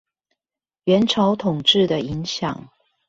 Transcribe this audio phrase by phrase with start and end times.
[0.85, 2.69] 元朝統治的影響